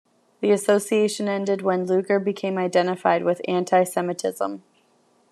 The 0.39 0.49
association 0.49 1.27
ended 1.29 1.61
when 1.61 1.85
Lueger 1.85 2.19
became 2.23 2.57
identified 2.57 3.23
with 3.23 3.39
anti-semitism. 3.47 4.63